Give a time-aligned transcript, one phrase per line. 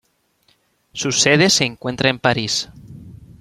[0.93, 2.67] Su sede se encuentra en París.